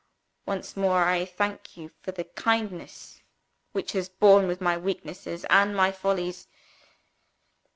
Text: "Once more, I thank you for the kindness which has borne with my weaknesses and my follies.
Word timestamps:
"Once 0.47 0.75
more, 0.75 1.03
I 1.03 1.25
thank 1.25 1.77
you 1.77 1.91
for 2.01 2.11
the 2.11 2.23
kindness 2.23 3.21
which 3.71 3.91
has 3.91 4.09
borne 4.09 4.47
with 4.47 4.59
my 4.59 4.75
weaknesses 4.75 5.45
and 5.47 5.75
my 5.75 5.91
follies. 5.91 6.47